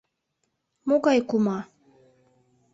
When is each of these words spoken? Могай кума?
Могай 0.87 1.19
кума? 1.29 1.57